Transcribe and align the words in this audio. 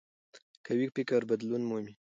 قوي 0.65 0.87
فکر 0.95 1.21
بدلون 1.31 1.61
مني 1.69 1.93